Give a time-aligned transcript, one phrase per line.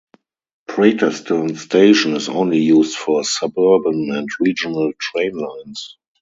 [0.67, 5.97] Praterstern Station is only used for suburban and regional train lines.